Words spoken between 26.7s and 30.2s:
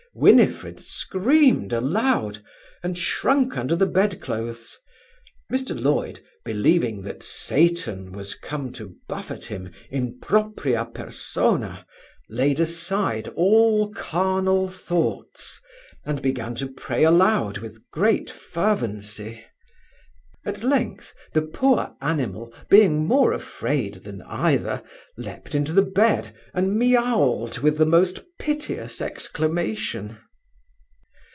meauled with the most piteous exclamation.